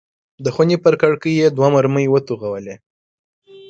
[0.43, 2.75] د خونې پر کړکۍ یې دوه مرمۍ وتوغولې.